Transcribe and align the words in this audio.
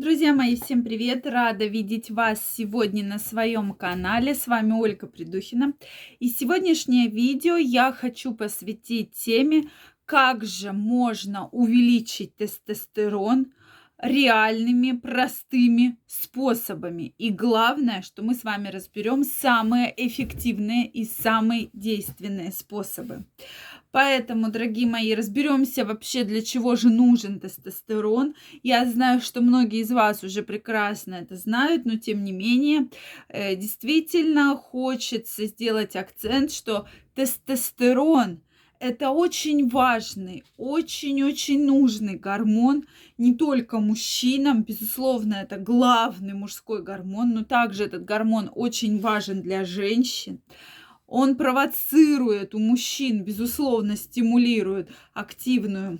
Друзья 0.00 0.32
мои, 0.32 0.56
всем 0.56 0.82
привет! 0.82 1.26
Рада 1.26 1.66
видеть 1.66 2.10
вас 2.10 2.42
сегодня 2.56 3.04
на 3.04 3.18
своем 3.18 3.74
канале. 3.74 4.34
С 4.34 4.46
вами 4.46 4.72
Ольга 4.72 5.06
Придухина. 5.06 5.74
И 6.20 6.30
сегодняшнее 6.30 7.08
видео 7.08 7.56
я 7.56 7.92
хочу 7.92 8.34
посвятить 8.34 9.12
теме, 9.12 9.68
как 10.06 10.42
же 10.42 10.72
можно 10.72 11.48
увеличить 11.48 12.34
тестостерон 12.34 13.52
реальными, 13.98 14.92
простыми 14.92 15.98
способами. 16.06 17.14
И 17.18 17.28
главное, 17.28 18.00
что 18.00 18.22
мы 18.22 18.34
с 18.34 18.42
вами 18.42 18.68
разберем 18.68 19.22
самые 19.22 19.92
эффективные 19.94 20.86
и 20.86 21.04
самые 21.04 21.68
действенные 21.74 22.52
способы. 22.52 23.26
Поэтому, 23.92 24.50
дорогие 24.50 24.86
мои, 24.86 25.14
разберемся 25.14 25.84
вообще, 25.84 26.24
для 26.24 26.42
чего 26.42 26.76
же 26.76 26.88
нужен 26.90 27.40
тестостерон. 27.40 28.34
Я 28.62 28.84
знаю, 28.84 29.20
что 29.20 29.40
многие 29.40 29.80
из 29.80 29.90
вас 29.90 30.22
уже 30.22 30.42
прекрасно 30.42 31.14
это 31.14 31.36
знают, 31.36 31.84
но 31.84 31.96
тем 31.96 32.24
не 32.24 32.32
менее, 32.32 32.88
э, 33.28 33.56
действительно 33.56 34.56
хочется 34.56 35.46
сделать 35.46 35.96
акцент, 35.96 36.52
что 36.52 36.86
тестостерон 37.14 38.40
это 38.80 39.10
очень 39.10 39.68
важный, 39.68 40.42
очень-очень 40.56 41.66
нужный 41.66 42.16
гормон 42.16 42.86
не 43.18 43.34
только 43.34 43.78
мужчинам, 43.78 44.62
безусловно, 44.62 45.34
это 45.34 45.58
главный 45.58 46.32
мужской 46.32 46.82
гормон, 46.82 47.34
но 47.34 47.44
также 47.44 47.84
этот 47.84 48.06
гормон 48.06 48.50
очень 48.54 48.98
важен 48.98 49.42
для 49.42 49.66
женщин. 49.66 50.40
Он 51.10 51.34
провоцирует 51.34 52.54
у 52.54 52.60
мужчин, 52.60 53.24
безусловно, 53.24 53.96
стимулирует 53.96 54.90
активную 55.12 55.98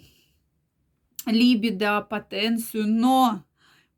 либидо, 1.27 2.01
потенцию, 2.01 2.87
но 2.87 3.45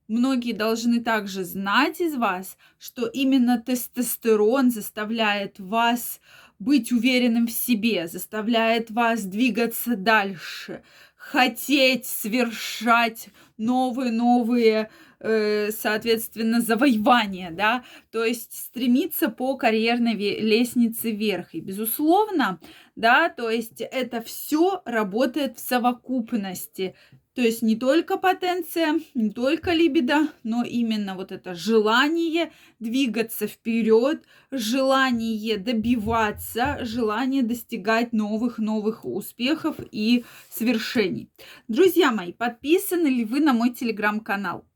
многие 0.08 0.54
должны 0.54 1.02
также 1.02 1.44
знать 1.44 2.00
из 2.00 2.14
вас, 2.14 2.56
что 2.78 3.06
именно 3.06 3.60
тестостерон 3.60 4.70
заставляет 4.70 5.60
вас 5.60 6.18
быть 6.58 6.92
уверенным 6.92 7.46
в 7.46 7.52
себе, 7.52 8.08
заставляет 8.08 8.90
вас 8.90 9.24
двигаться 9.24 9.96
дальше, 9.96 10.82
хотеть 11.22 12.06
совершать 12.06 13.28
новые-новые 13.56 14.90
Э, 15.24 15.70
соответственно, 15.70 16.60
завоевания, 16.60 17.52
да, 17.52 17.84
то 18.10 18.24
есть 18.24 18.58
стремиться 18.58 19.28
по 19.28 19.56
карьерной 19.56 20.14
лестнице 20.16 21.12
вверх. 21.12 21.54
И, 21.54 21.60
безусловно, 21.60 22.58
да, 22.96 23.28
то 23.28 23.48
есть 23.48 23.80
это 23.82 24.20
все 24.20 24.82
работает 24.84 25.58
в 25.58 25.60
совокупности. 25.60 26.96
То 27.34 27.40
есть 27.40 27.62
не 27.62 27.76
только 27.76 28.18
потенция, 28.18 29.00
не 29.14 29.30
только 29.30 29.72
либидо, 29.72 30.28
но 30.42 30.62
именно 30.64 31.14
вот 31.14 31.32
это 31.32 31.54
желание 31.54 32.52
двигаться 32.78 33.46
вперед, 33.46 34.22
желание 34.50 35.56
добиваться, 35.56 36.78
желание 36.82 37.42
достигать 37.42 38.12
новых-новых 38.12 39.06
успехов 39.06 39.76
и 39.90 40.26
свершений. 40.50 41.30
Друзья 41.68 42.12
мои, 42.12 42.32
подписаны 42.32 43.06
ли 43.06 43.24
вы 43.24 43.40
на 43.40 43.54
мой 43.54 43.70
телеграм-канал? 43.70 44.66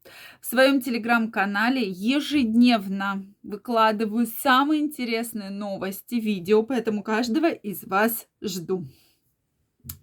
В 0.41 0.46
своем 0.46 0.80
телеграм-канале 0.80 1.82
ежедневно 1.86 3.22
выкладываю 3.42 4.26
самые 4.26 4.80
интересные 4.80 5.50
новости, 5.50 6.14
видео, 6.14 6.62
поэтому 6.62 7.02
каждого 7.02 7.50
из 7.50 7.84
вас 7.84 8.26
жду. 8.41 8.86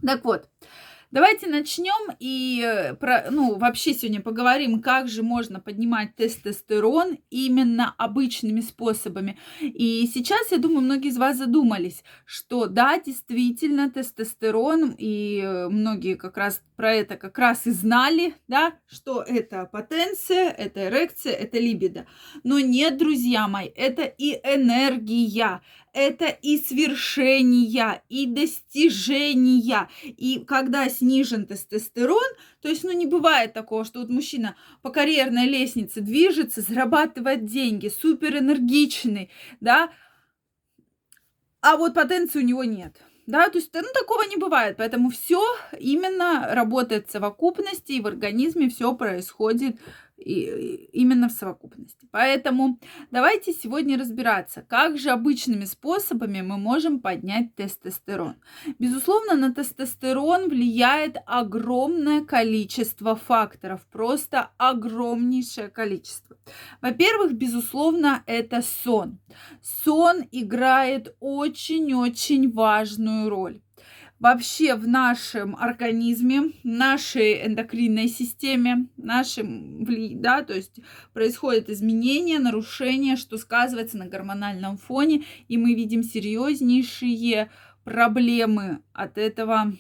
Так 0.05 0.23
вот, 0.23 0.49
Давайте 1.13 1.45
начнем 1.45 2.15
и 2.19 2.59
э, 2.65 2.95
про, 2.95 3.27
ну, 3.29 3.59
вообще 3.59 3.93
сегодня 3.93 4.19
поговорим, 4.19 4.81
как 4.81 5.07
же 5.07 5.21
можно 5.21 5.59
поднимать 5.59 6.15
тестостерон 6.15 7.19
именно 7.29 7.93
обычными 7.99 8.61
способами. 8.61 9.37
И 9.61 10.09
сейчас, 10.11 10.51
я 10.51 10.57
думаю, 10.57 10.81
многие 10.81 11.09
из 11.09 11.19
вас 11.19 11.37
задумались, 11.37 12.03
что 12.25 12.65
да, 12.65 12.99
действительно, 12.99 13.91
тестостерон, 13.91 14.95
и 14.97 15.39
э, 15.43 15.69
многие 15.69 16.15
как 16.15 16.35
раз 16.35 16.63
про 16.75 16.93
это 16.93 17.17
как 17.17 17.37
раз 17.37 17.65
и 17.67 17.71
знали, 17.71 18.35
да, 18.47 18.73
что 18.87 19.21
это 19.21 19.65
потенция, 19.65 20.49
это 20.49 20.87
эрекция, 20.87 21.33
это 21.33 21.59
либидо. 21.59 22.05
Но 22.43 22.59
нет, 22.59 22.97
друзья 22.97 23.47
мои, 23.47 23.67
это 23.67 24.03
и 24.03 24.33
энергия, 24.43 25.61
это 25.93 26.25
и 26.25 26.57
свершения, 26.57 28.01
и 28.09 28.25
достижения. 28.25 29.89
И 30.03 30.43
когда 30.47 30.89
снижен 30.89 31.45
тестостерон, 31.45 32.23
то 32.61 32.69
есть, 32.69 32.83
ну, 32.83 32.91
не 32.91 33.05
бывает 33.05 33.53
такого, 33.53 33.85
что 33.85 33.99
вот 33.99 34.09
мужчина 34.09 34.55
по 34.81 34.89
карьерной 34.89 35.47
лестнице 35.47 36.01
движется, 36.01 36.61
зарабатывает 36.61 37.45
деньги, 37.45 37.89
супер 37.89 38.37
энергичный, 38.37 39.29
да, 39.59 39.91
а 41.61 41.77
вот 41.77 41.93
потенции 41.93 42.39
у 42.39 42.45
него 42.45 42.63
нет. 42.63 42.97
Да, 43.25 43.49
то 43.49 43.57
есть 43.57 43.73
ну, 43.73 43.81
такого 43.93 44.23
не 44.23 44.37
бывает. 44.37 44.77
Поэтому 44.77 45.09
все 45.09 45.41
именно 45.79 46.47
работает 46.51 47.07
в 47.07 47.11
совокупности, 47.11 47.93
и 47.93 48.01
в 48.01 48.07
организме 48.07 48.69
все 48.69 48.93
происходит 48.95 49.77
и, 50.23 50.89
именно 50.93 51.29
в 51.29 51.31
совокупности. 51.31 52.07
Поэтому 52.11 52.79
давайте 53.11 53.53
сегодня 53.53 53.97
разбираться, 53.97 54.61
как 54.61 54.97
же 54.97 55.09
обычными 55.09 55.65
способами 55.65 56.41
мы 56.41 56.57
можем 56.57 56.99
поднять 56.99 57.55
тестостерон. 57.55 58.35
Безусловно, 58.79 59.35
на 59.35 59.53
тестостерон 59.53 60.49
влияет 60.49 61.17
огромное 61.25 62.23
количество 62.23 63.15
факторов, 63.15 63.85
просто 63.91 64.51
огромнейшее 64.57 65.69
количество. 65.69 66.37
Во-первых, 66.81 67.33
безусловно, 67.33 68.23
это 68.25 68.61
сон. 68.61 69.19
Сон 69.61 70.23
играет 70.31 71.15
очень-очень 71.19 72.51
важную 72.51 73.29
роль 73.29 73.61
вообще 74.23 74.75
в 74.75 74.87
нашем 74.87 75.53
организме, 75.53 76.53
нашей 76.63 77.45
эндокринной 77.45 78.07
системе, 78.07 78.87
нашем, 78.95 79.85
да, 80.21 80.43
то 80.43 80.53
есть 80.53 80.79
происходят 81.11 81.69
изменения, 81.69 82.39
нарушения, 82.39 83.17
что 83.17 83.37
сказывается 83.37 83.97
на 83.97 84.07
гормональном 84.07 84.77
фоне, 84.77 85.25
и 85.49 85.57
мы 85.57 85.73
видим 85.73 86.03
серьезнейшие 86.03 87.51
проблемы 87.83 88.79
от 88.93 89.17
этого 89.17 89.73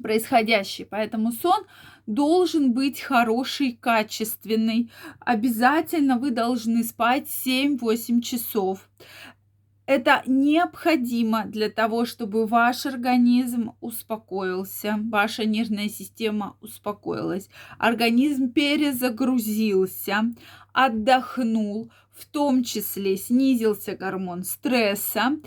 происходящие. 0.00 0.86
Поэтому 0.88 1.32
сон 1.32 1.64
должен 2.06 2.74
быть 2.74 3.00
хороший, 3.00 3.72
качественный. 3.72 4.88
Обязательно 5.18 6.16
вы 6.16 6.30
должны 6.30 6.84
спать 6.84 7.26
7-8 7.26 8.20
часов. 8.20 8.88
Это 9.86 10.22
необходимо 10.26 11.44
для 11.44 11.70
того, 11.70 12.06
чтобы 12.06 12.46
ваш 12.46 12.86
организм 12.86 13.72
успокоился, 13.80 14.98
ваша 15.10 15.44
нервная 15.44 15.88
система 15.88 16.56
успокоилась, 16.60 17.48
организм 17.78 18.50
перезагрузился, 18.50 20.24
отдохнул, 20.72 21.92
в 22.12 22.24
том 22.26 22.64
числе 22.64 23.16
снизился 23.16 23.96
гормон 23.96 24.42
стресса 24.42 25.38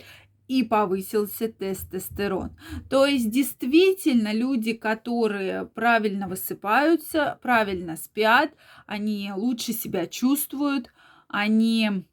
и 0.47 0.63
повысился 0.63 1.49
тестостерон. 1.49 2.51
То 2.89 3.05
есть 3.05 3.29
действительно 3.29 4.33
люди, 4.33 4.72
которые 4.72 5.66
правильно 5.66 6.29
высыпаются, 6.29 7.38
правильно 7.41 7.97
спят, 7.97 8.51
они 8.88 9.31
лучше 9.35 9.73
себя 9.73 10.07
чувствуют, 10.07 10.91
они 11.28 12.05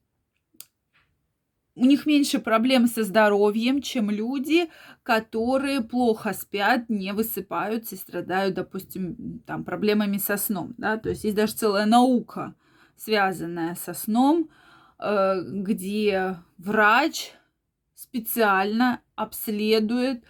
у 1.77 1.85
них 1.85 2.07
меньше 2.07 2.39
проблем 2.39 2.87
со 2.89 3.05
здоровьем, 3.05 3.83
чем 3.83 4.11
люди, 4.11 4.69
которые 5.03 5.83
плохо 5.83 6.33
спят, 6.33 6.89
не 6.89 7.13
высыпаются, 7.13 7.97
страдают, 7.97 8.55
допустим, 8.55 9.43
там, 9.47 9.63
проблемами 9.63 10.17
со 10.17 10.39
сном. 10.39 10.75
Да? 10.79 10.97
То 10.97 11.11
есть 11.11 11.25
есть 11.25 11.37
даже 11.37 11.53
целая 11.53 11.85
наука, 11.85 12.55
связанная 12.97 13.75
со 13.75 13.93
сном, 13.93 14.49
э, 14.99 15.43
где 15.45 16.39
врач 16.57 17.33
специально 17.95 19.01
обследует 19.15 20.25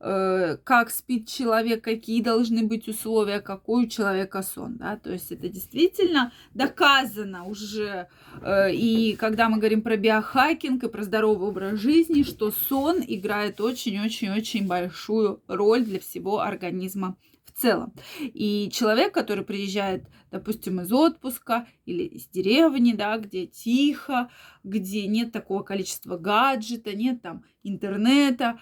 как 0.00 0.90
спит 0.90 1.26
человек, 1.28 1.82
какие 1.82 2.22
должны 2.22 2.62
быть 2.62 2.86
условия, 2.86 3.40
какой 3.40 3.86
у 3.86 3.88
человека 3.88 4.42
сон. 4.42 4.76
Да? 4.76 4.96
То 4.96 5.10
есть 5.10 5.32
это 5.32 5.48
действительно 5.48 6.32
доказано 6.54 7.44
уже. 7.44 8.08
Э, 8.40 8.72
и 8.72 9.16
когда 9.16 9.48
мы 9.48 9.58
говорим 9.58 9.82
про 9.82 9.96
биохакинг 9.96 10.84
и 10.84 10.88
про 10.88 11.02
здоровый 11.02 11.48
образ 11.48 11.80
жизни, 11.80 12.22
что 12.22 12.52
сон 12.52 13.02
играет 13.06 13.60
очень-очень-очень 13.60 14.68
большую 14.68 15.42
роль 15.48 15.84
для 15.84 15.98
всего 15.98 16.40
организма 16.40 17.16
в 17.44 17.60
целом. 17.60 17.92
И 18.20 18.70
человек, 18.72 19.12
который 19.12 19.42
приезжает, 19.42 20.04
допустим, 20.30 20.80
из 20.80 20.92
отпуска 20.92 21.66
или 21.86 22.04
из 22.04 22.28
деревни, 22.28 22.92
да, 22.92 23.18
где 23.18 23.46
тихо, 23.46 24.30
где 24.62 25.08
нет 25.08 25.32
такого 25.32 25.62
количества 25.62 26.16
гаджета, 26.18 26.94
нет 26.94 27.20
там 27.22 27.42
интернета, 27.64 28.60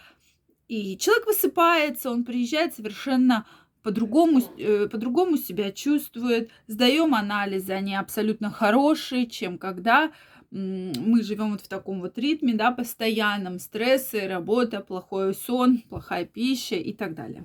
и 0.69 0.97
человек 0.99 1.27
высыпается, 1.27 2.11
он 2.11 2.25
приезжает 2.25 2.75
совершенно 2.75 3.47
по-другому, 3.83 4.41
э, 4.59 4.89
по-другому 4.89 5.37
себя 5.37 5.71
чувствует, 5.71 6.51
сдаем 6.67 7.15
анализы, 7.15 7.73
они 7.73 7.95
абсолютно 7.95 8.51
хорошие, 8.51 9.27
чем 9.27 9.59
когда 9.59 10.11
мы 10.51 11.23
живем 11.23 11.53
вот 11.53 11.61
в 11.61 11.69
таком 11.69 12.01
вот 12.01 12.19
ритме, 12.19 12.55
да, 12.55 12.71
постоянном, 12.71 13.59
стрессы, 13.59 14.27
работа, 14.27 14.81
плохой 14.81 15.35
сон, 15.35 15.79
плохая 15.89 16.25
пища 16.25 16.77
и 16.77 16.93
так 16.93 17.15
далее. 17.15 17.45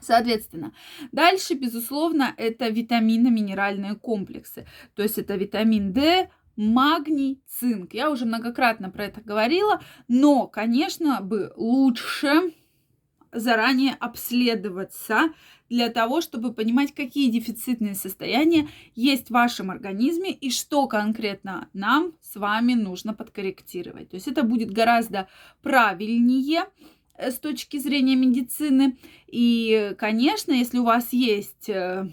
Соответственно, 0.00 0.72
дальше, 1.12 1.54
безусловно, 1.54 2.32
это 2.36 2.68
витаминно-минеральные 2.68 3.96
комплексы. 3.96 4.66
То 4.94 5.02
есть 5.02 5.18
это 5.18 5.34
витамин 5.34 5.92
D, 5.92 6.30
магний, 6.58 7.40
цинк. 7.46 7.94
Я 7.94 8.10
уже 8.10 8.26
многократно 8.26 8.90
про 8.90 9.04
это 9.04 9.20
говорила, 9.20 9.80
но, 10.08 10.48
конечно, 10.48 11.20
бы 11.22 11.52
лучше 11.56 12.52
заранее 13.32 13.94
обследоваться 13.94 15.32
для 15.68 15.88
того, 15.90 16.20
чтобы 16.20 16.52
понимать, 16.52 16.94
какие 16.94 17.30
дефицитные 17.30 17.94
состояния 17.94 18.68
есть 18.94 19.28
в 19.28 19.32
вашем 19.32 19.70
организме 19.70 20.32
и 20.32 20.50
что 20.50 20.86
конкретно 20.88 21.68
нам 21.74 22.14
с 22.22 22.36
вами 22.36 22.74
нужно 22.74 23.14
подкорректировать. 23.14 24.10
То 24.10 24.16
есть 24.16 24.26
это 24.26 24.42
будет 24.42 24.72
гораздо 24.72 25.28
правильнее 25.62 26.64
э, 27.14 27.30
с 27.30 27.38
точки 27.38 27.78
зрения 27.78 28.16
медицины. 28.16 28.98
И, 29.26 29.94
конечно, 29.98 30.52
если 30.52 30.78
у 30.78 30.84
вас 30.84 31.12
есть 31.12 31.68
э, 31.68 32.08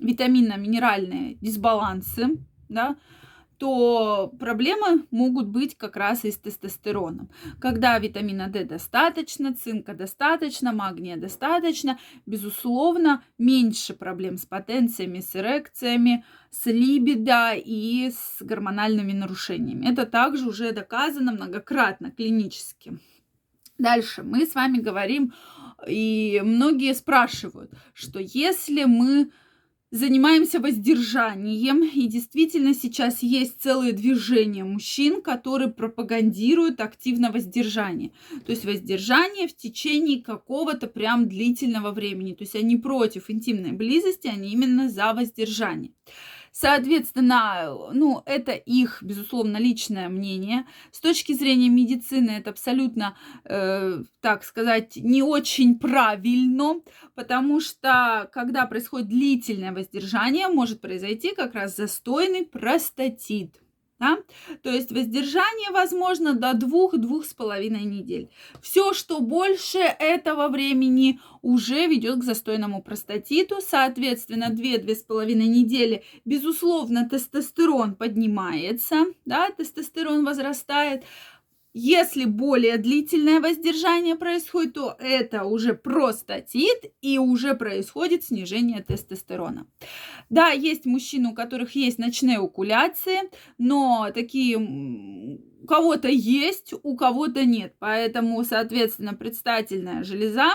витаминно-минеральные 0.00 1.38
дисбалансы, 1.40 2.38
да, 2.68 2.96
то 3.60 4.32
проблемы 4.38 5.04
могут 5.10 5.46
быть 5.46 5.76
как 5.76 5.96
раз 5.96 6.24
и 6.24 6.30
с 6.30 6.38
тестостероном. 6.38 7.28
Когда 7.60 7.98
витамина 7.98 8.48
D 8.48 8.64
достаточно, 8.64 9.54
цинка 9.54 9.92
достаточно, 9.92 10.72
магния 10.72 11.18
достаточно, 11.18 11.98
безусловно, 12.24 13.22
меньше 13.36 13.92
проблем 13.92 14.38
с 14.38 14.46
потенциями, 14.46 15.20
с 15.20 15.36
эрекциями, 15.36 16.24
с 16.50 16.64
либидо 16.64 17.52
и 17.54 18.10
с 18.10 18.38
гормональными 18.40 19.12
нарушениями. 19.12 19.92
Это 19.92 20.06
также 20.06 20.48
уже 20.48 20.72
доказано 20.72 21.30
многократно 21.32 22.10
клинически. 22.10 22.98
Дальше 23.76 24.22
мы 24.22 24.46
с 24.46 24.54
вами 24.54 24.78
говорим, 24.78 25.34
и 25.86 26.40
многие 26.42 26.94
спрашивают, 26.94 27.72
что 27.92 28.20
если 28.20 28.84
мы 28.84 29.30
занимаемся 29.90 30.60
воздержанием. 30.60 31.82
И 31.82 32.06
действительно 32.06 32.74
сейчас 32.74 33.22
есть 33.22 33.60
целое 33.60 33.92
движение 33.92 34.64
мужчин, 34.64 35.22
которые 35.22 35.70
пропагандируют 35.70 36.80
активно 36.80 37.30
воздержание. 37.30 38.12
То 38.46 38.52
есть 38.52 38.64
воздержание 38.64 39.48
в 39.48 39.56
течение 39.56 40.22
какого-то 40.22 40.86
прям 40.86 41.28
длительного 41.28 41.90
времени. 41.90 42.34
То 42.34 42.44
есть 42.44 42.54
они 42.54 42.76
против 42.76 43.30
интимной 43.30 43.72
близости, 43.72 44.28
они 44.28 44.50
именно 44.52 44.88
за 44.88 45.12
воздержание. 45.12 45.92
Соответственно, 46.52 47.90
ну, 47.92 48.22
это 48.26 48.52
их, 48.52 49.02
безусловно, 49.02 49.56
личное 49.58 50.08
мнение. 50.08 50.66
С 50.90 51.00
точки 51.00 51.32
зрения 51.32 51.68
медицины 51.68 52.30
это 52.30 52.50
абсолютно, 52.50 53.16
э, 53.44 54.02
так 54.20 54.42
сказать, 54.44 54.96
не 54.96 55.22
очень 55.22 55.78
правильно, 55.78 56.80
потому 57.14 57.60
что 57.60 58.28
когда 58.32 58.66
происходит 58.66 59.08
длительное 59.08 59.72
воздержание, 59.72 60.48
может 60.48 60.80
произойти 60.80 61.34
как 61.34 61.54
раз 61.54 61.76
застойный 61.76 62.44
простатит. 62.44 63.60
Да? 64.00 64.16
То 64.62 64.70
есть 64.70 64.90
воздержание 64.90 65.70
возможно 65.70 66.32
до 66.32 66.54
двух-двух 66.54 67.26
с 67.26 67.34
половиной 67.34 67.82
недель. 67.82 68.30
Все, 68.62 68.94
что 68.94 69.20
больше 69.20 69.78
этого 69.78 70.48
времени, 70.48 71.20
уже 71.42 71.86
ведет 71.86 72.20
к 72.20 72.24
застойному 72.24 72.82
простатиту. 72.82 73.56
Соответственно, 73.60 74.50
две-две 74.50 74.94
с 74.94 75.02
половиной 75.02 75.46
недели, 75.46 76.02
безусловно, 76.24 77.08
тестостерон 77.08 77.94
поднимается, 77.94 79.06
да, 79.24 79.50
тестостерон 79.50 80.24
возрастает. 80.24 81.04
Если 81.72 82.24
более 82.24 82.78
длительное 82.78 83.40
воздержание 83.40 84.16
происходит, 84.16 84.74
то 84.74 84.96
это 84.98 85.44
уже 85.44 85.74
простатит 85.74 86.92
и 87.00 87.18
уже 87.18 87.54
происходит 87.54 88.24
снижение 88.24 88.82
тестостерона. 88.82 89.68
Да, 90.30 90.48
есть 90.48 90.84
мужчины, 90.84 91.28
у 91.28 91.34
которых 91.34 91.76
есть 91.76 91.98
ночные 91.98 92.38
окуляции, 92.38 93.20
но 93.58 94.10
такие 94.12 94.56
у 94.58 95.66
кого-то 95.66 96.08
есть, 96.08 96.74
у 96.82 96.96
кого-то 96.96 97.44
нет. 97.44 97.76
Поэтому, 97.78 98.42
соответственно, 98.42 99.14
предстательная 99.14 100.02
железа 100.02 100.50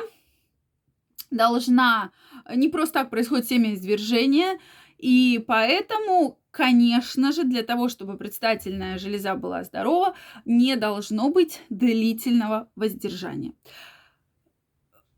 должна 1.31 2.11
не 2.53 2.67
просто 2.67 2.99
так 2.99 3.09
происходит 3.09 3.47
семяизвержение, 3.47 4.59
и 4.97 5.43
поэтому 5.47 6.39
Конечно 6.55 7.33
же, 7.33 7.43
для 7.43 7.63
того, 7.63 7.89
чтобы 7.89 8.15
предстательная 8.15 8.97
железа 8.97 9.35
была 9.35 9.65
здорова, 9.65 10.15
не 10.45 10.77
должно 10.77 11.29
быть 11.29 11.59
длительного 11.69 12.69
воздержания. 12.77 13.51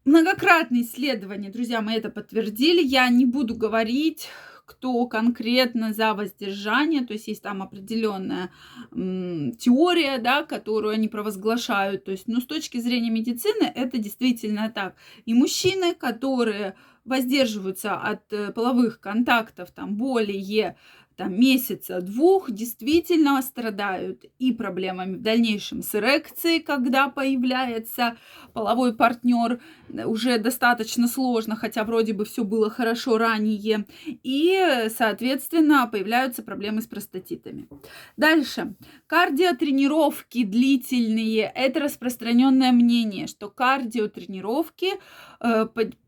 Многократные 0.05 0.83
исследования, 0.83 1.49
друзья 1.49 1.81
мои, 1.81 1.97
это 1.97 2.09
подтвердили. 2.09 2.81
Я 2.81 3.09
не 3.09 3.25
буду 3.25 3.55
говорить, 3.55 4.29
кто 4.65 5.05
конкретно 5.07 5.93
за 5.93 6.13
воздержание, 6.13 7.05
то 7.05 7.13
есть 7.13 7.27
есть 7.27 7.43
там 7.43 7.61
определенная 7.61 8.49
м, 8.93 9.51
теория, 9.53 10.17
да, 10.19 10.43
которую 10.43 10.93
они 10.93 11.07
провозглашают, 11.09 12.05
то 12.05 12.11
есть, 12.11 12.27
ну, 12.27 12.39
с 12.41 12.45
точки 12.45 12.77
зрения 12.79 13.09
медицины 13.09 13.71
это 13.75 13.97
действительно 13.97 14.69
так. 14.73 14.95
И 15.25 15.33
мужчины, 15.33 15.93
которые 15.93 16.75
воздерживаются 17.05 17.95
от 17.95 18.31
э, 18.33 18.51
половых 18.51 18.99
контактов 18.99 19.71
там 19.71 19.95
более 19.95 20.75
там, 21.17 21.37
месяца 21.37 21.99
двух 21.99 22.51
действительно 22.51 23.41
страдают 23.41 24.25
и 24.37 24.53
проблемами 24.53 25.15
в 25.15 25.21
дальнейшем 25.21 25.81
с 25.81 25.95
эрекцией, 25.95 26.61
когда 26.61 27.09
появляется 27.09 28.17
половой 28.53 28.93
партнер, 28.95 29.59
уже 29.89 30.37
достаточно 30.37 31.07
сложно, 31.07 31.55
хотя 31.55 31.83
вроде 31.83 32.13
бы 32.13 32.23
все 32.23 32.43
было 32.43 32.69
хорошо 32.69 33.17
ранее, 33.17 33.85
и, 34.05 34.87
соответственно, 34.95 35.87
появляются 35.91 36.43
проблемы 36.43 36.81
с 36.81 36.87
простатитами. 36.87 37.67
Дальше. 38.15 38.75
Кардиотренировки 39.07 40.43
длительные. 40.43 41.51
Это 41.55 41.79
распространенное 41.79 42.71
мнение, 42.71 43.25
что 43.25 43.49
кардиотренировки 43.49 44.93
э, 45.39 45.65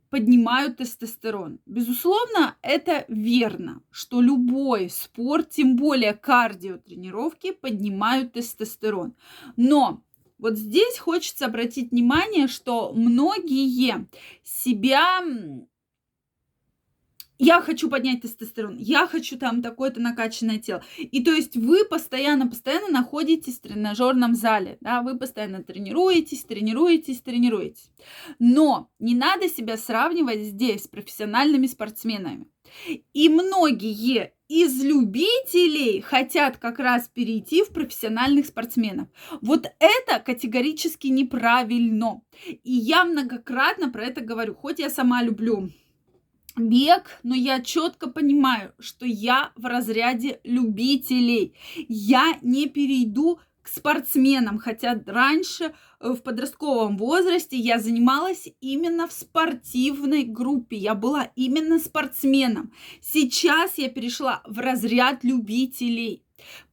поднимают 0.10 0.78
тестостерон. 0.78 1.60
Безусловно, 1.66 2.58
это 2.62 3.06
верно, 3.08 3.82
что 3.92 4.22
любой 4.22 4.90
спорт, 4.90 5.50
тем 5.52 5.76
более 5.76 6.14
кардиотренировки, 6.14 7.52
поднимают 7.52 8.34
тестостерон. 8.34 9.16
Но 9.56 10.04
вот 10.38 10.58
здесь 10.58 10.98
хочется 10.98 11.46
обратить 11.46 11.92
внимание, 11.92 12.48
что 12.48 12.94
многие 12.94 14.08
себя 14.44 15.22
я 17.40 17.62
хочу 17.62 17.90
поднять 17.90 18.22
тестостерон, 18.22 18.76
я 18.78 19.08
хочу 19.08 19.38
там 19.38 19.62
такое-то 19.62 20.02
накачанное 20.02 20.60
тело. 20.60 20.84
И 20.98 21.24
то 21.24 21.32
есть 21.32 21.56
вы 21.56 21.86
постоянно, 21.86 22.48
постоянно 22.48 22.90
находитесь 22.90 23.58
в 23.58 23.62
тренажерном 23.62 24.36
зале, 24.36 24.78
да, 24.82 25.02
вы 25.02 25.18
постоянно 25.18 25.64
тренируетесь, 25.64 26.44
тренируетесь, 26.44 27.22
тренируетесь. 27.22 27.92
Но 28.40 28.90
не 29.00 29.16
надо 29.16 29.48
себя 29.48 29.78
сравнивать 29.78 30.42
здесь 30.42 30.84
с 30.84 30.88
профессиональными 30.88 31.68
спортсменами. 31.68 32.48
И 33.14 33.30
многие 33.30 34.34
из 34.50 34.84
любителей 34.84 36.02
хотят 36.02 36.58
как 36.58 36.80
раз 36.80 37.08
перейти 37.08 37.64
в 37.64 37.70
профессиональных 37.70 38.48
спортсменов. 38.48 39.08
Вот 39.42 39.72
это 39.80 40.20
категорически 40.20 41.08
неправильно. 41.08 42.22
И 42.46 42.72
я 42.72 43.06
многократно 43.06 43.90
про 43.90 44.06
это 44.06 44.22
говорю, 44.22 44.56
хоть 44.56 44.80
я 44.80 44.90
сама 44.90 45.24
люблю 45.24 45.72
бег, 46.60 47.20
но 47.24 47.34
я 47.34 47.62
четко 47.62 48.10
понимаю, 48.10 48.74
что 48.80 49.06
я 49.06 49.52
в 49.56 49.66
разряде 49.66 50.40
любителей. 50.44 51.56
Я 51.88 52.38
не 52.42 52.68
перейду 52.68 53.40
к 53.62 53.68
спортсменам, 53.68 54.58
хотя 54.58 55.00
раньше 55.06 55.74
э, 56.00 56.10
в 56.12 56.22
подростковом 56.22 56.98
возрасте 56.98 57.58
я 57.58 57.80
занималась 57.80 58.48
именно 58.62 59.08
в 59.08 59.12
спортивной 59.12 60.24
группе, 60.24 60.78
я 60.78 60.96
была 60.96 61.32
именно 61.36 61.80
спортсменом. 61.80 62.72
Сейчас 63.02 63.78
я 63.78 63.90
перешла 63.90 64.42
в 64.46 64.60
разряд 64.60 65.24
любителей. 65.24 66.24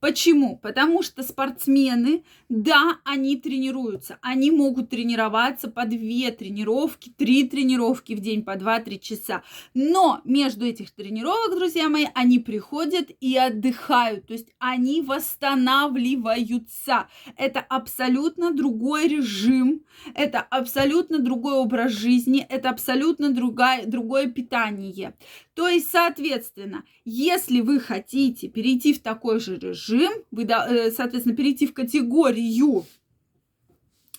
Почему? 0.00 0.56
Потому 0.56 1.02
что 1.02 1.22
спортсмены, 1.22 2.24
да, 2.48 2.98
они 3.04 3.36
тренируются, 3.36 4.18
они 4.22 4.50
могут 4.50 4.90
тренироваться 4.90 5.70
по 5.70 5.84
две 5.84 6.30
тренировки, 6.30 7.12
три 7.16 7.44
тренировки 7.44 8.14
в 8.14 8.20
день 8.20 8.44
по 8.44 8.56
2-3 8.56 8.98
часа. 8.98 9.42
Но 9.74 10.20
между 10.24 10.66
этих 10.66 10.90
тренировок, 10.92 11.58
друзья 11.58 11.88
мои, 11.88 12.06
они 12.14 12.38
приходят 12.38 13.10
и 13.20 13.36
отдыхают, 13.36 14.26
то 14.26 14.32
есть 14.32 14.48
они 14.58 15.02
восстанавливаются. 15.02 17.08
Это 17.36 17.60
абсолютно 17.60 18.52
другой 18.52 19.08
режим, 19.08 19.82
это 20.14 20.40
абсолютно 20.40 21.18
другой 21.18 21.54
образ 21.54 21.92
жизни, 21.92 22.46
это 22.48 22.70
абсолютно 22.70 23.30
другая, 23.30 23.86
другое 23.86 24.26
питание. 24.26 25.14
То 25.54 25.68
есть, 25.68 25.90
соответственно, 25.90 26.84
если 27.04 27.60
вы 27.60 27.80
хотите 27.80 28.48
перейти 28.48 28.92
в 28.92 29.00
такой 29.00 29.40
же 29.40 29.55
режим, 29.56 30.12
вы, 30.30 30.44
э, 30.44 30.90
соответственно, 30.90 31.36
перейти 31.36 31.66
в 31.66 31.74
категорию 31.74 32.84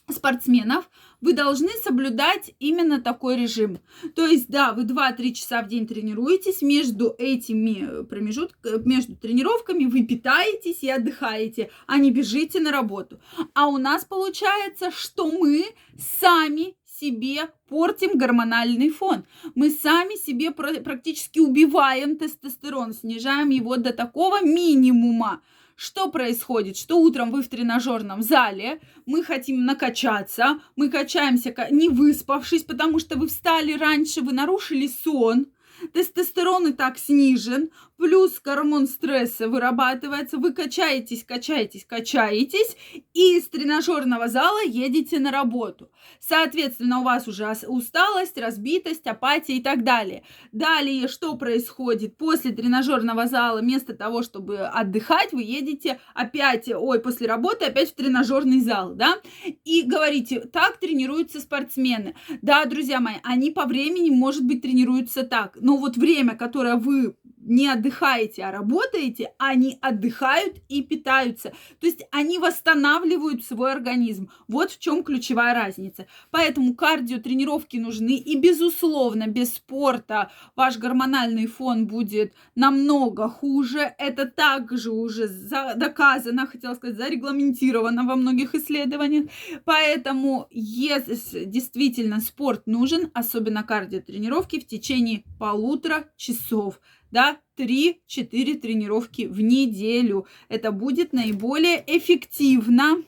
спортсменов, 0.09 0.89
вы 1.19 1.33
должны 1.33 1.69
соблюдать 1.83 2.53
именно 2.59 3.01
такой 3.01 3.35
режим. 3.35 3.79
То 4.15 4.25
есть, 4.25 4.47
да, 4.47 4.73
вы 4.73 4.83
2-3 4.83 5.33
часа 5.33 5.61
в 5.61 5.67
день 5.67 5.87
тренируетесь, 5.87 6.61
между 6.61 7.13
этими 7.17 8.03
промежутками, 8.05 8.87
между 8.87 9.15
тренировками 9.15 9.85
вы 9.85 10.05
питаетесь 10.05 10.83
и 10.83 10.89
отдыхаете, 10.89 11.71
а 11.87 11.97
не 11.97 12.11
бежите 12.11 12.59
на 12.59 12.71
работу. 12.71 13.19
А 13.53 13.67
у 13.67 13.77
нас 13.77 14.05
получается, 14.05 14.91
что 14.91 15.29
мы 15.31 15.65
сами 15.97 16.75
себе 16.99 17.49
портим 17.69 18.17
гормональный 18.17 18.89
фон. 18.89 19.25
Мы 19.55 19.69
сами 19.69 20.15
себе 20.15 20.51
практически 20.51 21.39
убиваем 21.39 22.17
тестостерон, 22.17 22.93
снижаем 22.93 23.49
его 23.49 23.77
до 23.77 23.93
такого 23.93 24.43
минимума. 24.43 25.41
Что 25.75 26.09
происходит? 26.09 26.75
Что 26.75 26.99
утром 26.99 27.29
вы 27.31 27.43
в 27.43 27.49
тренажерном 27.49 28.23
зале, 28.23 28.81
мы 29.05 29.23
хотим 29.23 29.63
накачаться, 29.63 30.59
мы 30.75 30.89
качаемся 30.89 31.53
не 31.69 31.87
выспавшись, 31.89 32.63
потому 32.63 32.97
что 32.97 33.15
вы 33.15 33.27
встали 33.27 33.73
раньше, 33.73 34.21
вы 34.21 34.33
нарушили 34.33 34.87
сон, 34.87 35.45
тестостерон 35.93 36.69
и 36.69 36.73
так 36.73 36.97
снижен, 36.97 37.69
плюс 37.97 38.39
гормон 38.43 38.87
стресса 38.87 39.47
вырабатывается, 39.47 40.37
вы 40.37 40.51
качаетесь, 40.53 41.23
качаетесь, 41.23 41.85
качаетесь, 41.85 42.75
и 43.17 43.37
из 43.37 43.49
тренажерного 43.49 44.27
зала 44.27 44.63
едете 44.63 45.17
на 45.17 45.31
работу. 45.31 45.89
Соответственно, 46.19 46.99
у 46.99 47.03
вас 47.03 47.27
уже 47.27 47.51
усталость, 47.67 48.37
разбитость, 48.37 49.07
апатия 49.07 49.53
и 49.57 49.63
так 49.63 49.83
далее. 49.83 50.21
Далее, 50.51 51.07
что 51.07 51.35
происходит? 51.35 52.15
После 52.15 52.51
тренажерного 52.51 53.25
зала, 53.25 53.61
вместо 53.61 53.95
того, 53.95 54.21
чтобы 54.21 54.59
отдыхать, 54.59 55.33
вы 55.33 55.41
едете 55.41 55.99
опять, 56.13 56.69
ой, 56.69 56.99
после 56.99 57.25
работы 57.25 57.65
опять 57.65 57.89
в 57.89 57.95
тренажерный 57.95 58.61
зал, 58.61 58.93
да, 58.93 59.15
и 59.65 59.81
говорите, 59.81 60.41
так 60.41 60.77
тренируются 60.77 61.39
спортсмены. 61.39 62.13
Да, 62.43 62.65
друзья 62.65 62.99
мои, 62.99 63.15
они 63.23 63.49
по 63.49 63.65
времени, 63.65 64.11
может 64.11 64.43
быть, 64.43 64.61
тренируются 64.61 65.23
так, 65.23 65.57
но 65.59 65.77
вот 65.77 65.97
время, 65.97 66.35
которое 66.35 66.75
вы 66.75 67.15
не 67.47 67.67
отдыхаете, 67.67 68.43
а 68.43 68.51
работаете, 68.51 69.33
они 69.37 69.77
отдыхают 69.81 70.57
и 70.69 70.83
питаются. 70.83 71.53
То 71.79 71.87
есть 71.87 72.05
они 72.11 72.37
восстанавливают 72.37 73.43
свой 73.43 73.71
организм. 73.71 74.29
Вот 74.47 74.71
в 74.71 74.79
чем 74.79 75.03
ключевая 75.03 75.53
разница. 75.53 76.07
Поэтому 76.29 76.75
кардио 76.75 77.19
тренировки 77.19 77.77
нужны. 77.77 78.17
И, 78.17 78.37
безусловно, 78.37 79.27
без 79.27 79.55
спорта 79.55 80.31
ваш 80.55 80.77
гормональный 80.77 81.47
фон 81.47 81.87
будет 81.87 82.33
намного 82.55 83.29
хуже. 83.29 83.95
Это 83.97 84.25
также 84.25 84.91
уже 84.91 85.27
доказано, 85.75 86.47
хотела 86.47 86.75
сказать, 86.75 86.97
зарегламентировано 86.97 88.03
во 88.03 88.15
многих 88.15 88.53
исследованиях. 88.55 89.29
Поэтому, 89.65 90.47
если 90.51 91.45
действительно 91.45 92.19
спорт 92.19 92.67
нужен, 92.67 93.09
особенно 93.13 93.63
кардио 93.63 94.01
тренировки 94.01 94.59
в 94.59 94.67
течение 94.67 95.23
полутора 95.39 96.09
часов 96.17 96.79
да, 97.11 97.37
3-4 97.57 97.95
тренировки 98.59 99.27
в 99.27 99.41
неделю. 99.41 100.27
Это 100.49 100.71
будет 100.71 101.13
наиболее 101.13 101.83
эффективно 101.87 103.03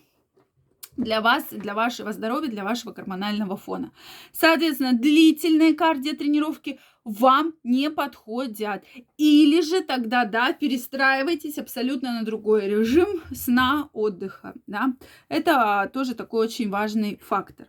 для 0.98 1.22
вас, 1.22 1.46
для 1.52 1.74
вашего 1.74 2.12
здоровья, 2.12 2.50
для 2.50 2.64
вашего 2.64 2.92
гормонального 2.92 3.56
фона. 3.56 3.92
Соответственно, 4.34 4.94
длительные 4.94 5.74
кардиотренировки 5.74 6.80
вам 7.06 7.54
не 7.64 7.90
подходят. 7.90 8.84
Или 9.18 9.62
же 9.62 9.82
тогда, 9.82 10.26
да, 10.26 10.54
перестраивайтесь 10.54 11.58
абсолютно 11.58 12.20
на 12.20 12.24
другой 12.26 12.68
режим 12.68 13.22
сна, 13.34 13.90
отдыха, 13.94 14.54
да. 14.68 14.94
Это 15.30 15.90
тоже 15.94 16.16
такой 16.16 16.46
очень 16.46 16.70
важный 16.70 17.18
фактор. 17.22 17.68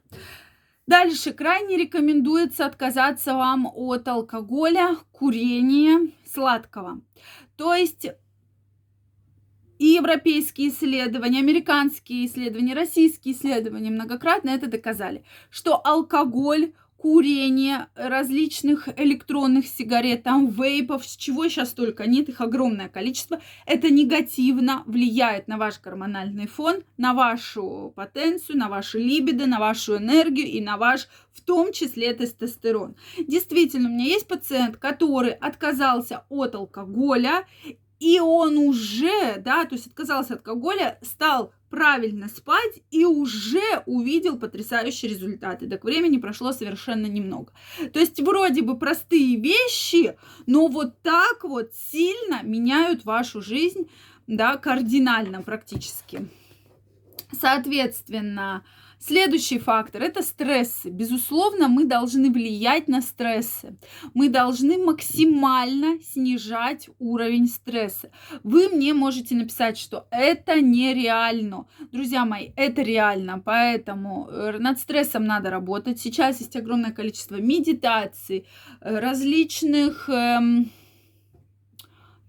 Дальше 0.91 1.33
крайне 1.33 1.77
рекомендуется 1.77 2.67
отказаться 2.67 3.35
вам 3.35 3.71
от 3.73 4.09
алкоголя, 4.09 4.97
курения, 5.13 6.11
сладкого. 6.27 7.01
То 7.55 7.75
есть 7.75 8.09
и 9.79 9.87
европейские 9.87 10.71
исследования, 10.71 11.39
американские 11.39 12.27
исследования, 12.27 12.75
российские 12.75 13.35
исследования 13.35 13.91
многократно 13.91 14.51
это 14.51 14.67
доказали, 14.67 15.23
что 15.49 15.81
алкоголь 15.81 16.73
курение, 17.01 17.87
различных 17.95 18.89
электронных 18.99 19.67
сигарет, 19.67 20.23
там 20.23 20.49
вейпов, 20.49 21.07
с 21.07 21.17
чего 21.17 21.49
сейчас 21.49 21.71
только 21.71 22.07
нет, 22.07 22.29
их 22.29 22.43
огромное 22.43 22.91
количество, 22.91 23.41
это 23.65 23.91
негативно 23.91 24.83
влияет 24.85 25.49
на 25.49 25.57
ваш 25.57 25.81
гормональный 25.81 26.47
фон, 26.47 26.83
на 26.99 27.15
вашу 27.15 27.95
потенцию, 27.97 28.59
на 28.59 28.69
вашу 28.69 28.99
либидо, 28.99 29.47
на 29.47 29.59
вашу 29.59 29.97
энергию 29.97 30.47
и 30.47 30.61
на 30.61 30.77
ваш, 30.77 31.09
в 31.33 31.41
том 31.41 31.73
числе, 31.73 32.13
тестостерон. 32.13 32.97
Действительно, 33.27 33.89
у 33.89 33.93
меня 33.93 34.05
есть 34.05 34.29
пациент, 34.29 34.77
который 34.77 35.33
отказался 35.33 36.27
от 36.29 36.55
алкоголя, 36.55 37.47
и 38.01 38.19
он 38.19 38.57
уже, 38.57 39.37
да, 39.37 39.67
то 39.67 39.75
есть 39.75 39.87
отказался 39.87 40.35
от 40.35 40.41
алкоголя, 40.41 40.99
стал 41.03 41.53
правильно 41.69 42.29
спать 42.29 42.83
и 42.91 43.05
уже 43.05 43.83
увидел 43.87 44.39
потрясающие 44.39 45.11
результаты. 45.11 45.69
Так 45.69 45.85
времени 45.85 46.17
прошло 46.17 46.53
совершенно 46.53 47.07
немного. 47.07 47.53
То 47.93 48.01
есть 48.01 48.21
вроде 48.21 48.63
бы 48.63 48.79
простые 48.79 49.37
вещи, 49.37 50.17
но 50.47 50.67
вот 50.67 51.01
так 51.03 51.45
вот 51.45 51.73
сильно 51.75 52.43
меняют 52.43 53.05
вашу 53.05 53.43
жизнь, 53.43 53.89
да, 54.27 54.57
кардинально 54.57 55.43
практически. 55.43 56.29
Соответственно, 57.33 58.65
Следующий 59.03 59.59
фактор– 59.59 60.03
это 60.05 60.21
стрессы. 60.21 60.91
Безусловно, 60.91 61.69
мы 61.69 61.87
должны 61.87 62.31
влиять 62.31 62.87
на 62.87 63.01
стрессы. 63.01 63.79
Мы 64.13 64.29
должны 64.29 64.77
максимально 64.77 65.99
снижать 66.03 66.91
уровень 66.99 67.49
стресса. 67.49 68.11
Вы 68.43 68.69
мне 68.69 68.93
можете 68.93 69.35
написать, 69.35 69.79
что 69.79 70.07
это 70.11 70.61
нереально. 70.61 71.65
Друзья 71.93 72.27
мои, 72.27 72.51
это 72.57 72.83
реально, 72.83 73.41
поэтому 73.43 74.29
э, 74.29 74.59
над 74.59 74.79
стрессом 74.79 75.25
надо 75.25 75.49
работать. 75.49 75.99
Сейчас 75.99 76.41
есть 76.41 76.55
огромное 76.57 76.93
количество 76.93 77.37
медитаций, 77.37 78.47
э, 78.83 78.99
различных 78.99 80.11
эм, 80.11 80.71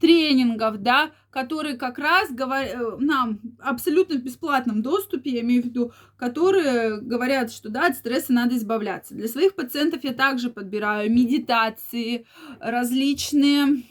тренингов, 0.02 0.82
да, 0.82 1.12
которые 1.30 1.78
как 1.78 1.98
раз 1.98 2.30
говорят 2.32 2.74
э, 2.74 2.98
нам 3.00 3.40
абсолютно 3.60 4.16
в 4.16 4.24
бесплатном 4.24 4.82
доступе, 4.82 5.30
я 5.30 5.42
имею 5.42 5.62
в 5.62 5.66
виду, 5.66 5.94
которые 6.18 7.00
говорят, 7.00 7.52
что 7.52 7.70
да, 7.70 7.88
от 7.88 7.96
стресса 7.96 8.34
надо 8.34 8.58
избавляться. 8.58 9.14
Для 9.14 9.28
своих 9.28 9.56
пациентов 9.56 10.04
я 10.04 10.14
также 10.14 10.50
подбираю 10.50 11.12
медитации, 11.12 12.26
различные 12.60 13.84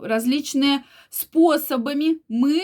различные 0.00 0.84
способами 1.10 2.20
мы 2.28 2.62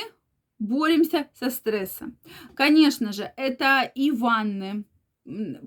боремся 0.58 1.28
со 1.38 1.50
стрессом. 1.50 2.16
Конечно 2.54 3.12
же, 3.12 3.30
это 3.36 3.82
и 3.94 4.10
ванны, 4.10 4.84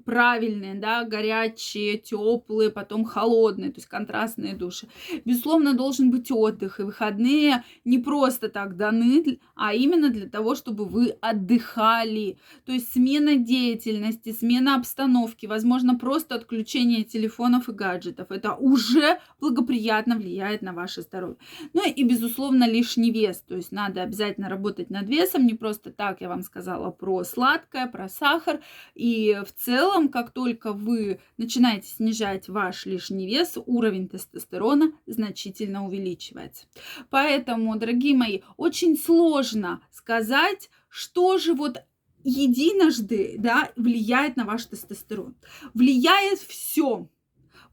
правильные, 0.05 0.75
да, 0.75 1.03
горячие, 1.03 1.97
теплые, 1.97 2.69
потом 2.69 3.05
холодные, 3.05 3.71
то 3.71 3.77
есть 3.77 3.87
контрастные 3.87 4.55
души. 4.55 4.87
Безусловно, 5.25 5.73
должен 5.73 6.11
быть 6.11 6.31
отдых, 6.31 6.79
и 6.79 6.83
выходные 6.83 7.63
не 7.85 7.99
просто 7.99 8.49
так 8.49 8.77
даны, 8.77 9.39
а 9.55 9.73
именно 9.73 10.09
для 10.09 10.27
того, 10.27 10.55
чтобы 10.55 10.85
вы 10.85 11.09
отдыхали. 11.21 12.37
То 12.65 12.71
есть 12.71 12.91
смена 12.91 13.35
деятельности, 13.35 14.31
смена 14.31 14.75
обстановки, 14.75 15.45
возможно, 15.45 15.97
просто 15.97 16.35
отключение 16.35 17.03
телефонов 17.03 17.69
и 17.69 17.73
гаджетов. 17.73 18.31
Это 18.31 18.55
уже 18.55 19.19
благоприятно 19.39 20.15
влияет 20.15 20.61
на 20.61 20.73
ваше 20.73 21.01
здоровье. 21.01 21.37
Ну 21.73 21.87
и, 21.87 22.03
безусловно, 22.03 22.67
лишний 22.67 23.11
вес. 23.11 23.43
То 23.47 23.55
есть 23.55 23.71
надо 23.71 24.01
обязательно 24.01 24.49
работать 24.49 24.89
над 24.89 25.07
весом, 25.07 25.45
не 25.45 25.53
просто 25.53 25.91
так 25.91 26.21
я 26.21 26.29
вам 26.29 26.41
сказала 26.41 26.91
про 26.91 27.23
сладкое, 27.23 27.87
про 27.87 28.09
сахар. 28.09 28.61
И 28.95 29.39
в 29.45 29.50
в 29.51 29.61
целом, 29.61 30.09
как 30.09 30.31
только 30.31 30.73
вы 30.73 31.19
начинаете 31.37 31.87
снижать 31.87 32.49
ваш 32.49 32.85
лишний 32.85 33.27
вес, 33.27 33.57
уровень 33.65 34.07
тестостерона 34.07 34.91
значительно 35.05 35.85
увеличивается. 35.85 36.65
Поэтому, 37.09 37.77
дорогие 37.77 38.15
мои, 38.15 38.41
очень 38.57 38.97
сложно 38.97 39.81
сказать, 39.91 40.69
что 40.89 41.37
же 41.37 41.53
вот 41.53 41.83
единожды 42.23 43.35
да, 43.37 43.71
влияет 43.75 44.35
на 44.35 44.45
ваш 44.45 44.65
тестостерон. 44.65 45.35
Влияет 45.73 46.39
все. 46.39 47.09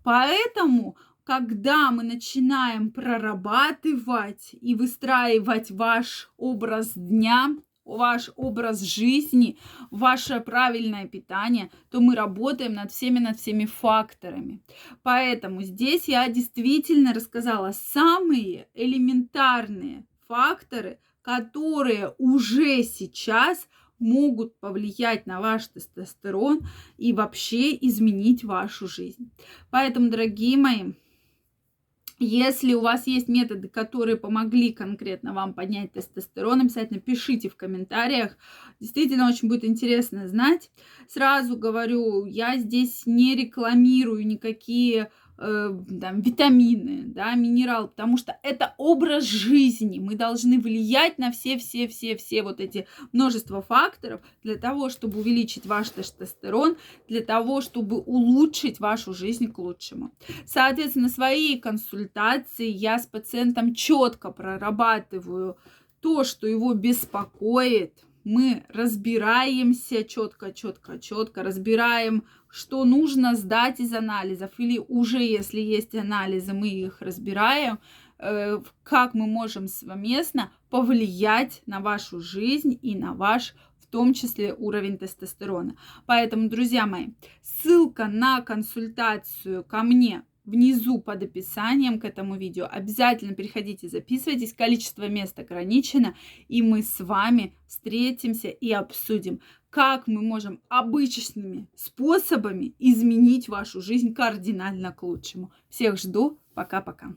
Поэтому 0.02 0.96
когда 1.28 1.90
мы 1.90 2.04
начинаем 2.04 2.90
прорабатывать 2.90 4.54
и 4.58 4.74
выстраивать 4.74 5.70
ваш 5.70 6.30
образ 6.38 6.92
дня, 6.94 7.54
ваш 7.96 8.30
образ 8.36 8.82
жизни, 8.82 9.58
ваше 9.90 10.40
правильное 10.40 11.06
питание, 11.06 11.70
то 11.90 12.00
мы 12.00 12.14
работаем 12.14 12.74
над 12.74 12.92
всеми, 12.92 13.18
над 13.18 13.38
всеми 13.38 13.64
факторами. 13.64 14.60
Поэтому 15.02 15.62
здесь 15.62 16.08
я 16.08 16.28
действительно 16.28 17.14
рассказала 17.14 17.72
самые 17.72 18.68
элементарные 18.74 20.04
факторы, 20.26 20.98
которые 21.22 22.14
уже 22.18 22.82
сейчас 22.82 23.68
могут 23.98 24.58
повлиять 24.60 25.26
на 25.26 25.40
ваш 25.40 25.66
тестостерон 25.68 26.60
и 26.96 27.12
вообще 27.12 27.76
изменить 27.76 28.44
вашу 28.44 28.86
жизнь. 28.86 29.30
Поэтому, 29.70 30.08
дорогие 30.08 30.56
мои, 30.56 30.92
если 32.18 32.74
у 32.74 32.80
вас 32.80 33.06
есть 33.06 33.28
методы, 33.28 33.68
которые 33.68 34.16
помогли 34.16 34.72
конкретно 34.72 35.32
вам 35.32 35.54
поднять 35.54 35.92
тестостерон, 35.92 36.62
обязательно 36.62 37.00
пишите 37.00 37.48
в 37.48 37.56
комментариях. 37.56 38.36
Действительно, 38.80 39.28
очень 39.28 39.48
будет 39.48 39.64
интересно 39.64 40.26
знать. 40.26 40.70
Сразу 41.08 41.56
говорю, 41.56 42.24
я 42.24 42.56
здесь 42.56 43.02
не 43.06 43.36
рекламирую 43.36 44.26
никакие 44.26 45.10
э, 45.38 45.78
там, 46.00 46.20
витамины, 46.20 47.04
да, 47.04 47.34
минерал, 47.34 47.88
потому 47.88 48.16
что 48.16 48.38
это 48.42 48.74
образ 48.78 49.24
жизни. 49.24 49.98
Мы 49.98 50.14
должны 50.14 50.58
влиять 50.58 51.18
на 51.18 51.30
все-все-все-все 51.30 52.42
вот 52.42 52.60
эти 52.60 52.86
множество 53.12 53.62
факторов 53.62 54.20
для 54.42 54.56
того, 54.56 54.90
чтобы 54.90 55.20
увеличить 55.20 55.66
ваш 55.66 55.90
тестостерон, 55.90 56.76
для 57.08 57.20
того, 57.20 57.60
чтобы 57.60 57.98
улучшить 57.98 58.80
вашу 58.80 59.14
жизнь 59.14 59.50
к 59.50 59.58
лучшему. 59.58 60.10
Соответственно, 60.44 61.08
свои 61.08 61.58
консультации 61.58 62.68
я 62.68 62.98
с 62.98 63.06
пациентом 63.06 63.74
четко 63.74 64.30
прорабатываю 64.30 65.56
то, 66.00 66.24
что 66.24 66.46
его 66.46 66.74
беспокоит, 66.74 68.04
мы 68.28 68.64
разбираемся 68.68 70.04
четко, 70.04 70.52
четко, 70.52 70.98
четко, 70.98 71.42
разбираем, 71.42 72.24
что 72.50 72.84
нужно 72.84 73.34
сдать 73.34 73.80
из 73.80 73.94
анализов, 73.94 74.50
или 74.58 74.78
уже 74.86 75.18
если 75.18 75.60
есть 75.60 75.94
анализы, 75.94 76.52
мы 76.52 76.68
их 76.68 77.00
разбираем, 77.00 77.78
э, 78.18 78.60
как 78.82 79.14
мы 79.14 79.26
можем 79.26 79.66
совместно 79.66 80.52
повлиять 80.68 81.62
на 81.64 81.80
вашу 81.80 82.20
жизнь 82.20 82.78
и 82.82 82.94
на 82.94 83.14
ваш 83.14 83.54
в 83.80 83.86
том 83.86 84.12
числе 84.12 84.52
уровень 84.52 84.98
тестостерона. 84.98 85.74
Поэтому, 86.04 86.50
друзья 86.50 86.84
мои, 86.86 87.06
ссылка 87.40 88.08
на 88.08 88.42
консультацию 88.42 89.64
ко 89.64 89.82
мне 89.82 90.22
внизу 90.48 91.00
под 91.00 91.22
описанием 91.22 92.00
к 92.00 92.04
этому 92.04 92.36
видео. 92.36 92.66
Обязательно 92.70 93.34
переходите, 93.34 93.88
записывайтесь. 93.88 94.54
Количество 94.54 95.08
мест 95.08 95.38
ограничено. 95.38 96.16
И 96.48 96.62
мы 96.62 96.82
с 96.82 97.00
вами 97.00 97.54
встретимся 97.66 98.48
и 98.48 98.72
обсудим, 98.72 99.40
как 99.70 100.06
мы 100.06 100.22
можем 100.22 100.60
обычными 100.68 101.68
способами 101.76 102.74
изменить 102.78 103.48
вашу 103.48 103.82
жизнь 103.82 104.14
кардинально 104.14 104.92
к 104.92 105.02
лучшему. 105.02 105.52
Всех 105.68 105.98
жду. 105.98 106.38
Пока-пока. 106.54 107.14